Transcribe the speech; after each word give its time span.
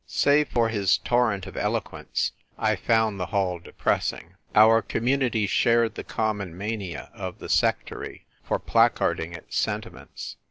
Save 0.07 0.47
for 0.49 0.69
his 0.69 0.97
torrent 0.97 1.45
of 1.45 1.55
eloquence 1.55 2.31
1 2.55 2.75
found 2.77 3.19
the 3.19 3.27
hall 3.27 3.59
depressing. 3.59 4.33
Our 4.55 4.81
Community 4.81 5.45
shared 5.45 5.93
the 5.93 6.03
common 6.03 6.57
mania 6.57 7.11
of 7.13 7.37
the 7.37 7.49
sectary 7.49 8.25
for 8.41 8.57
placarding 8.57 9.33
its 9.37 9.57
sentiments. 9.57 10.37